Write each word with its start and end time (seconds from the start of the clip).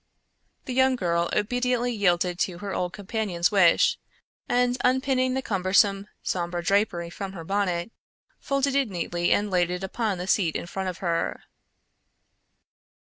The 0.65 0.73
young 0.73 0.95
girl 0.95 1.29
obediently 1.31 1.93
yielded 1.93 2.39
to 2.39 2.57
her 2.57 2.73
old 2.73 2.91
companion's 2.91 3.51
wish 3.51 3.99
and 4.49 4.75
unpinning 4.83 5.35
the 5.35 5.43
cumbersome, 5.43 6.07
sombre 6.23 6.63
drapery 6.63 7.11
from 7.11 7.33
her 7.33 7.43
bonnet, 7.43 7.91
folded 8.39 8.73
it 8.73 8.89
neatly 8.89 9.31
and 9.31 9.51
laid 9.51 9.69
it 9.69 9.83
upon 9.83 10.17
the 10.17 10.25
seat 10.25 10.55
in 10.55 10.65
front 10.65 10.89
of 10.89 10.97
her. 11.05 11.41